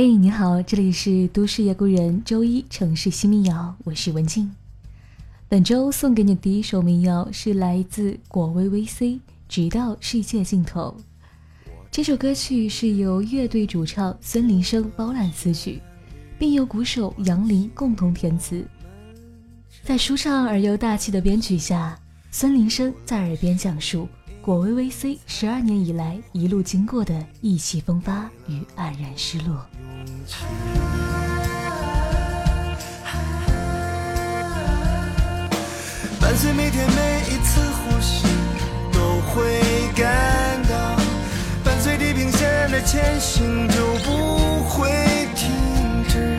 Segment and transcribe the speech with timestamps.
[0.00, 4.48] 嘿，你好，这里是都市夜孤人，周一城市新民谣，我是文静。
[5.48, 9.00] 本周送给你第一首民谣是来自果味 VC，
[9.48, 10.96] 《直到世界尽头》。
[11.90, 15.82] 这首歌曲是由乐队主唱孙林生包揽词曲，
[16.38, 18.64] 并由鼓手杨林共同填词。
[19.82, 21.98] 在舒畅而又大气的编曲下，
[22.30, 24.06] 孙林生在耳边讲述
[24.40, 29.66] 果味 VC 十二年以来一路经过的意气风发与黯然失落。
[36.20, 38.26] 伴随每天每一次呼吸，
[38.92, 39.60] 都会
[39.96, 40.76] 感到，
[41.64, 43.74] 伴随地平线的前行，就
[44.04, 44.90] 不会
[45.34, 45.50] 停
[46.08, 46.38] 止。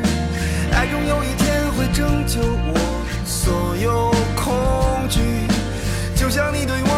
[0.71, 2.75] 爱终有一天会拯救我
[3.25, 4.53] 所有恐
[5.09, 5.19] 惧，
[6.15, 6.88] 就像你对我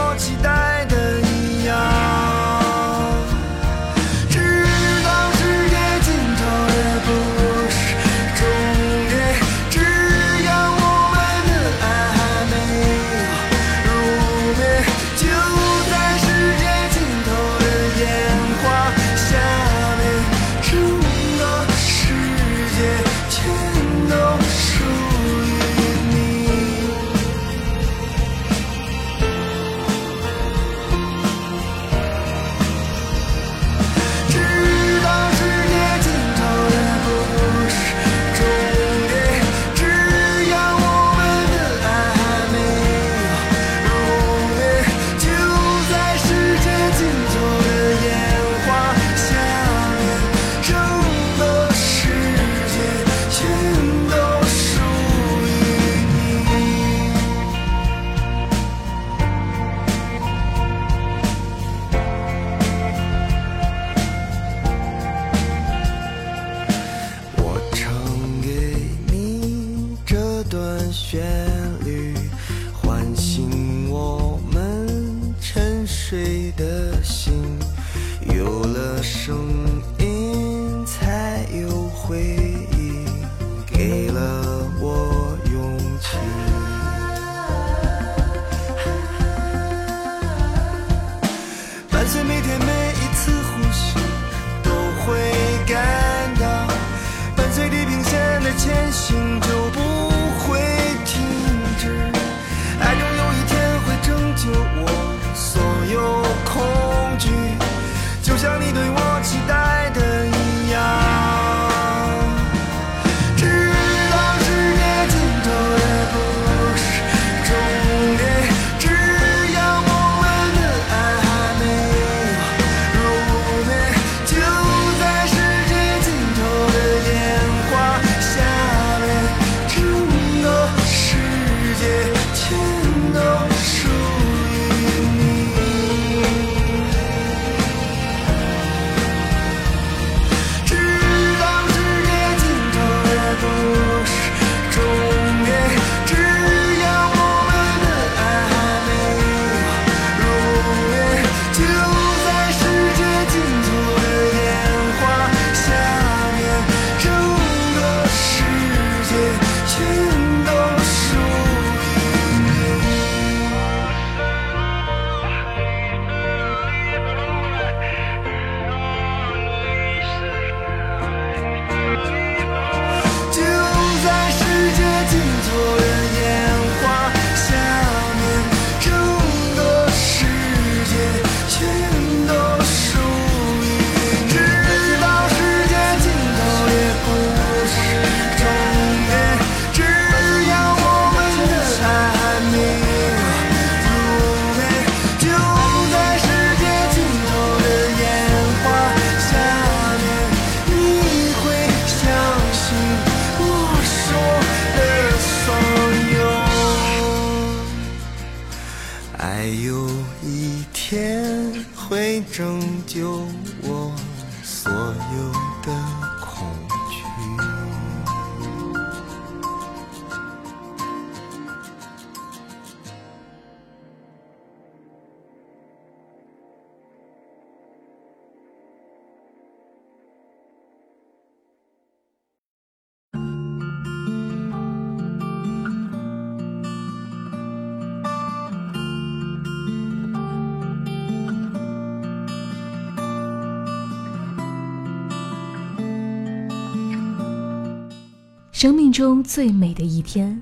[248.62, 250.40] 生命中最美的一天。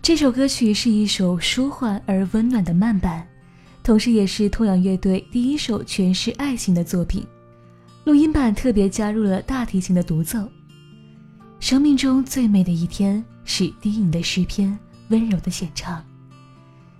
[0.00, 3.28] 这首歌曲是一首舒缓而温暖的慢板，
[3.82, 7.26] 同时也是痛仰乐队第一首诠释爱情的作品。
[8.04, 10.48] 录音版特别加入了大提琴的独奏。
[11.60, 14.74] 生命中最美的一天是低吟的诗篇，
[15.10, 16.02] 温柔的献唱，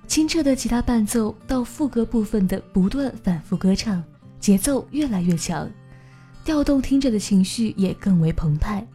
[0.07, 4.05] 清澈的吉他伴奏到副歌部分的不断反复歌唱，
[4.39, 5.67] 节奏越来越强，
[6.45, 8.87] 调动听者的情绪也更为澎湃。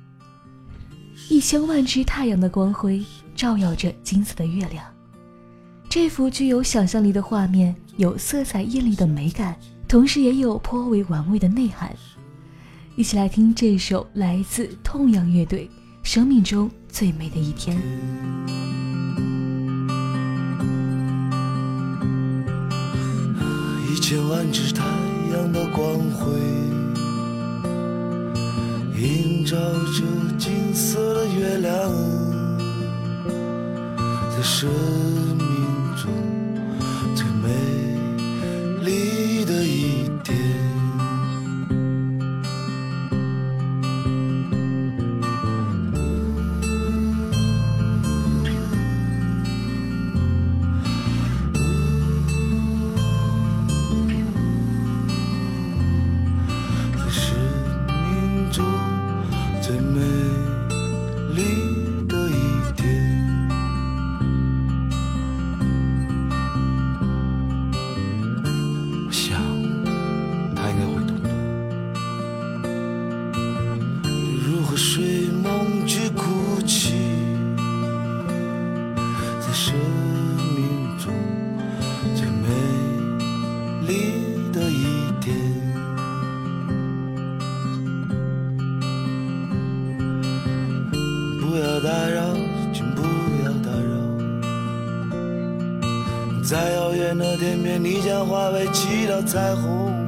[1.29, 3.03] 一千万只太阳的光辉
[3.35, 4.85] 照耀着金色的月亮，
[5.89, 9.55] 这幅具有想象力的画面有色彩艳丽的美感。
[9.87, 11.93] 同时也有颇为玩味的内涵，
[12.95, 15.67] 一起来听这首来自痛仰乐队
[16.01, 17.77] 《生命中最美的一天》。
[23.91, 24.85] 一千万只太
[25.33, 26.39] 阳的光辉，
[29.01, 30.03] 映照着
[30.37, 31.91] 金色的月亮，
[34.29, 34.69] 在生
[35.37, 35.47] 命
[35.97, 36.11] 中
[37.15, 37.49] 最美
[38.85, 39.21] 丽。
[39.43, 40.37] 的一点，
[99.31, 100.05] 彩虹，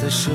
[0.00, 0.32] 在身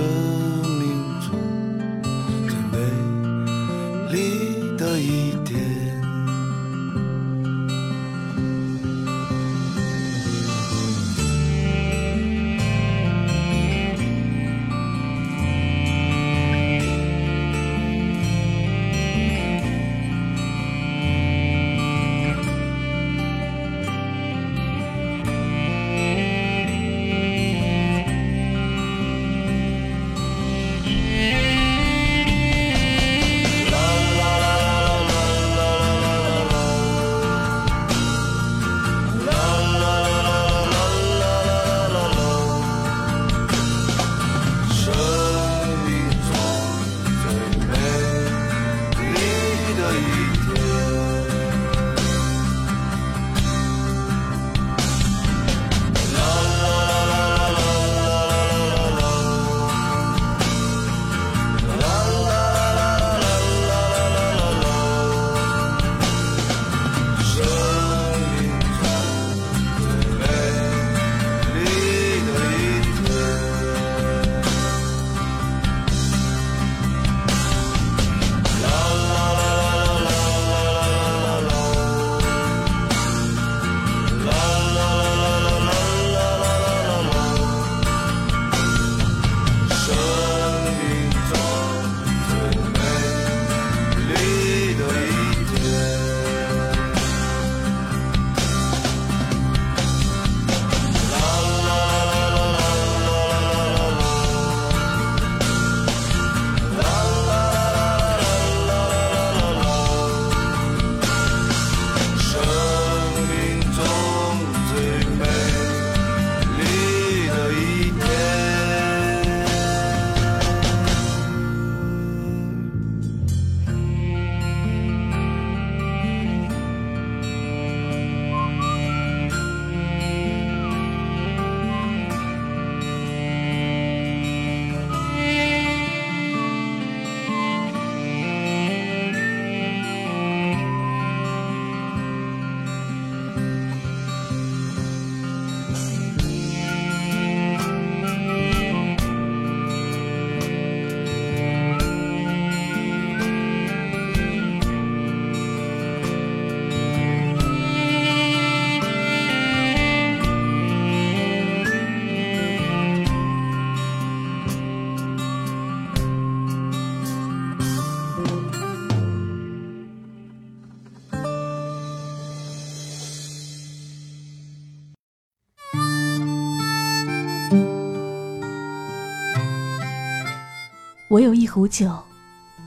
[181.17, 181.91] 我有一壶酒，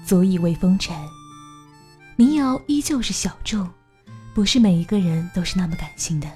[0.04, 0.92] 足以慰风尘。
[2.16, 3.64] 民谣依旧是小众，
[4.34, 6.26] 不是每一个人都是那么感性的。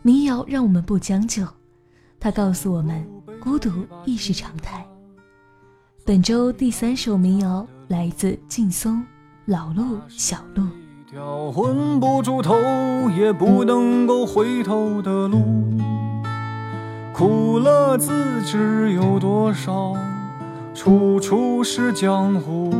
[0.00, 1.46] 民谣让我们不将就，
[2.18, 3.06] 它告诉我们，
[3.42, 3.70] 孤独
[4.06, 4.82] 亦是常态。
[6.02, 8.96] 本周第三首民谣来自劲松，
[9.44, 10.62] 《老路小路》。
[11.10, 12.54] 条混不住头
[13.14, 15.44] 也不能够回头的路，
[17.12, 19.94] 苦乐自知有多少，
[20.80, 22.72] 处处是江湖。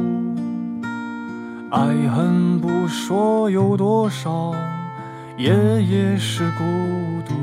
[1.68, 1.80] 爱
[2.14, 4.54] 恨不说有多少，
[5.36, 5.52] 夜
[5.82, 6.62] 夜是孤
[7.26, 7.34] 独。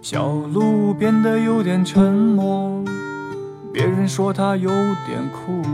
[0.00, 2.80] 小路变得有点沉默，
[3.72, 5.68] 别人说他有点酷。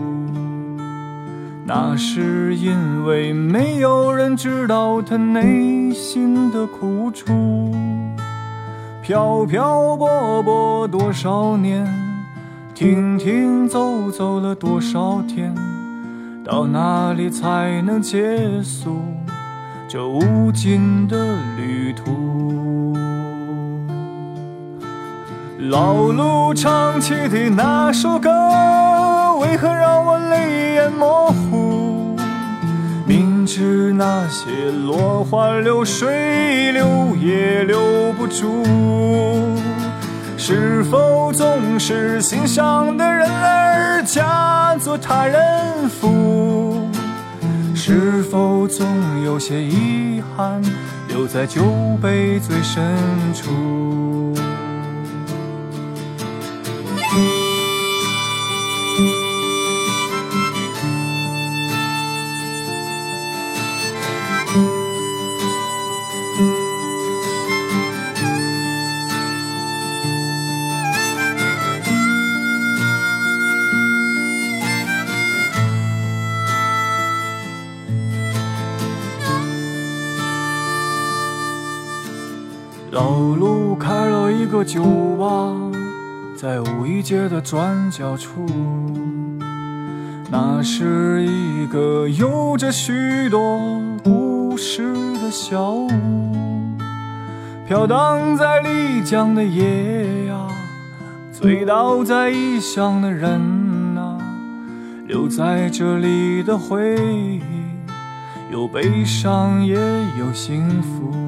[1.67, 7.31] 那是因为没有人知道他内心的苦楚。
[9.07, 11.87] 漂漂泊泊多少年，
[12.75, 15.55] 停停走走了多少天，
[16.45, 19.01] 到哪里才能结束
[19.87, 22.97] 这无尽的旅途？
[25.71, 28.29] 老路唱起的那首歌，
[29.41, 31.96] 为何让我泪眼模糊？
[33.47, 34.51] 知那些
[34.85, 38.65] 落花流水留也留不住，
[40.37, 46.89] 是否总是心上的人儿嫁作他人妇？
[47.75, 48.85] 是否总
[49.25, 50.61] 有些遗憾
[51.09, 51.63] 留在酒
[52.03, 52.83] 杯最深
[53.33, 53.53] 处？
[84.57, 84.83] 个酒
[85.19, 85.55] 吧，
[86.35, 88.47] 在五一街的转角处。
[90.31, 93.61] 那是一个有着许多
[94.03, 95.91] 故事的小屋，
[97.69, 100.49] 飘荡在丽江的夜呀，
[101.31, 104.17] 醉倒在异乡的人呐，
[105.07, 107.43] 留在这里的回忆，
[108.51, 109.75] 有悲伤也
[110.19, 111.26] 有幸福。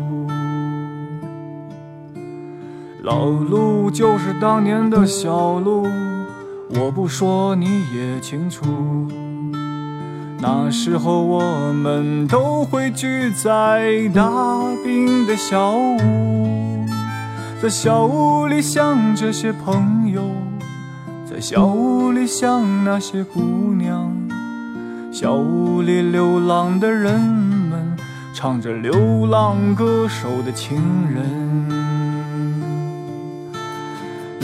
[3.08, 5.86] 老路就是当年的小路，
[6.74, 8.66] 我不说你也清楚。
[10.38, 14.30] 那时候我们都会聚在大
[14.84, 16.84] 冰的小屋，
[17.62, 20.20] 在小屋里想这些朋友，
[21.24, 23.40] 在小屋里想那些姑
[23.72, 24.14] 娘，
[25.10, 27.96] 小屋里流浪的人们
[28.34, 30.76] 唱着流浪歌手的情
[31.10, 31.77] 人。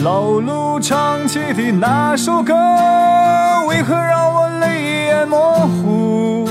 [0.05, 2.53] 老路唱起的那首歌，
[3.67, 6.47] 为何让我泪眼模糊？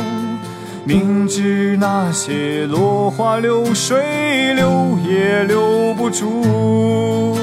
[0.83, 7.38] 明知那些落花流水留也留不住，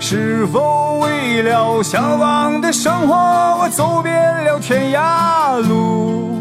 [0.00, 3.14] 是否为了向往的生活，
[3.60, 6.40] 我走遍了天涯路？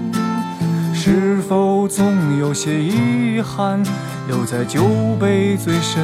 [0.93, 3.83] 是否总有些遗憾
[4.29, 4.85] 留在酒
[5.19, 6.01] 杯最深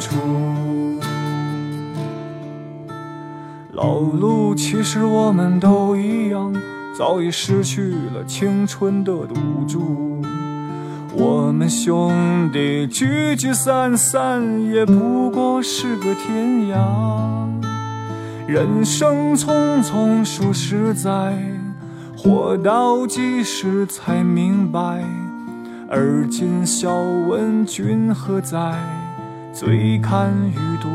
[0.00, 0.71] 处？
[3.74, 6.52] 老路，其实我们都一样，
[6.94, 9.34] 早已失去了青春的赌
[9.66, 10.20] 注。
[11.14, 16.76] 我们兄弟聚聚散散，也不过是个天涯。
[18.46, 21.34] 人生匆匆数十载，
[22.14, 25.02] 活到几时才明白？
[25.88, 26.94] 而今笑
[27.26, 28.74] 问君何在？
[29.54, 30.88] 醉看雨独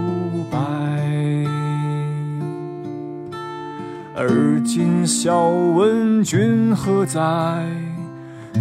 [4.20, 7.22] 而今笑问君何在？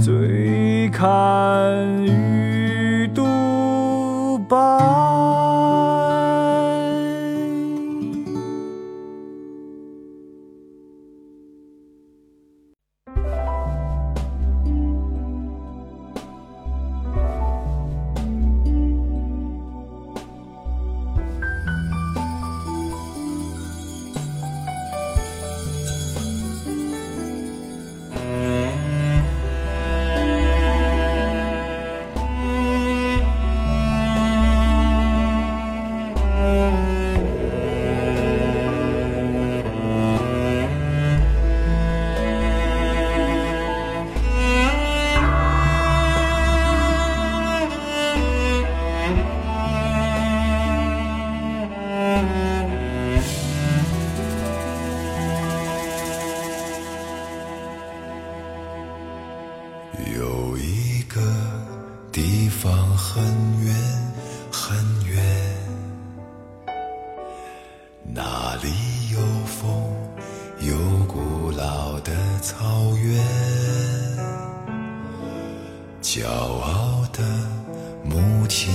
[0.05, 1.03] 醉看
[2.05, 5.76] 鱼独白。
[60.19, 61.21] 有一个
[62.13, 63.25] 地方很
[63.65, 63.75] 远
[64.51, 64.77] 很
[65.07, 65.17] 远
[68.03, 68.69] 那里
[69.13, 70.07] 有风？
[70.61, 70.75] 有
[71.07, 73.23] 古老的草原
[76.01, 77.23] 骄傲的
[78.03, 78.73] 母亲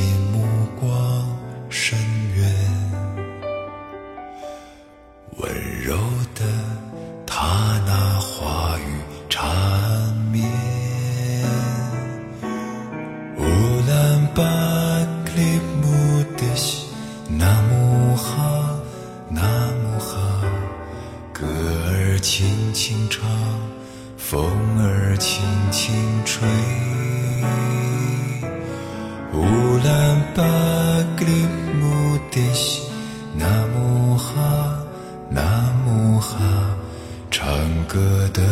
[30.35, 32.41] bagrimu di
[35.85, 36.37] 无哈
[37.29, 37.47] 唱
[37.87, 37.97] 歌
[38.33, 38.50] 的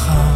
[0.00, 0.33] 好。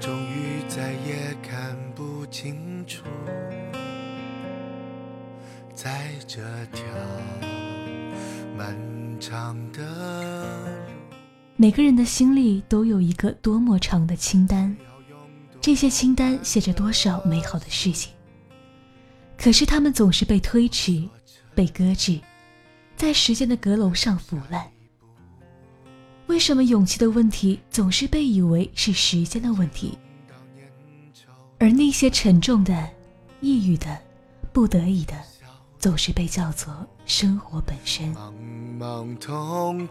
[0.00, 3.02] 终于再也看不清楚，
[5.74, 6.84] 在这条
[8.56, 8.76] 漫
[9.18, 10.54] 长的。
[11.56, 14.74] 每个人的心里都有一个多么长的清单，
[15.60, 18.12] 这些清单写着多少美好的事情，
[19.36, 21.08] 可是他们总是被推迟、
[21.56, 22.20] 被搁置，
[22.96, 24.70] 在时间的阁楼上腐烂。
[26.28, 29.98] 为什么勇气的问题总是被以为是时间的问题，
[31.58, 32.88] 而那些沉重的、
[33.40, 33.98] 抑郁的、
[34.52, 35.14] 不得已的，
[35.78, 38.14] 总是被叫做生活本身？
[38.14, 38.30] 茫
[38.78, 39.88] 茫，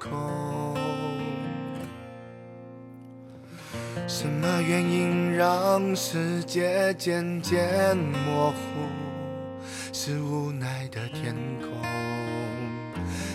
[4.08, 8.58] 什么原因让世界渐渐模糊？
[9.92, 11.72] 是无奈的天空，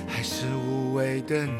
[0.06, 1.50] 还是无谓的你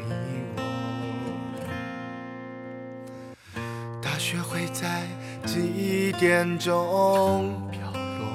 [4.53, 5.01] 会在
[5.47, 8.27] 几点钟飘落？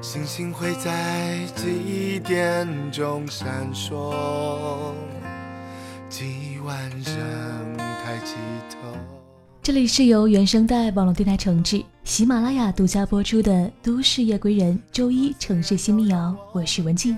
[0.00, 4.14] 星星会在几点钟闪烁？
[6.08, 8.36] 几万人抬起
[8.70, 8.96] 头。
[9.62, 17.14] 这里是由原声带网络电台承制、喜马拉雅独家播出的《都市夜归人》周一城市新民谣，我是文静。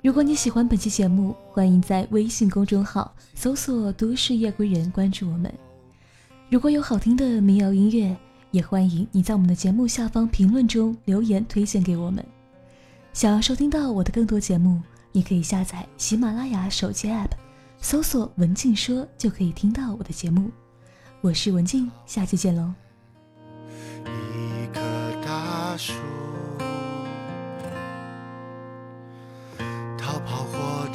[0.00, 5.52] 如果你喜欢本期节目，欢迎在微信公众号搜索“都市夜归人”关注我们。
[6.48, 8.16] 如果有好听的民谣音乐，
[8.52, 12.24] 也欢迎你在我们的节目下方评论中留言推荐给我们。
[13.12, 14.80] 想要收听到我的更多节目，
[15.10, 17.30] 你可以下载喜马拉雅手机 App，
[17.80, 20.48] 搜索“文静说”就可以听到我的节目。
[21.20, 22.72] 我是文静，下期见喽。
[24.04, 24.80] 一棵
[25.24, 25.92] 大树，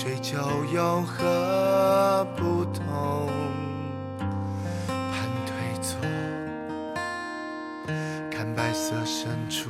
[0.03, 3.29] 追求有何不同？
[4.85, 5.97] 盘腿坐，
[8.29, 9.69] 看白色深处，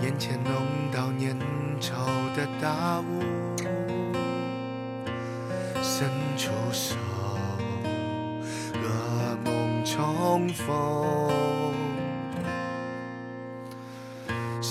[0.00, 0.52] 眼前浓
[0.92, 1.36] 到粘
[1.80, 1.90] 稠
[2.36, 3.20] 的大雾。
[5.82, 6.94] 伸出手，
[8.72, 11.53] 噩梦重逢。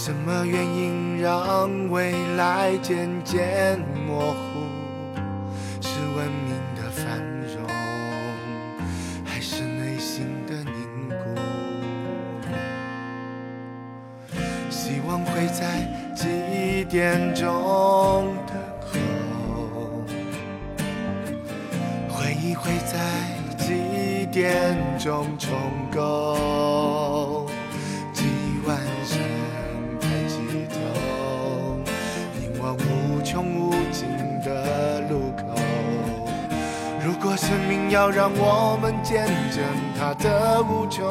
[0.05, 4.35] 什么原因让未来渐渐模糊？
[5.79, 7.65] 是文明的繁荣，
[9.23, 11.39] 还是内心的凝固？
[14.69, 20.03] 希望会在几点钟等候？
[22.09, 22.99] 回忆会在
[23.57, 25.57] 几点钟重
[25.89, 27.42] 构？
[37.35, 39.63] 生命要让我们见证
[39.97, 41.09] 它的无穷，